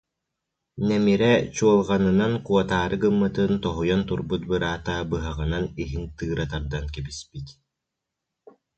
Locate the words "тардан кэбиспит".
6.51-7.47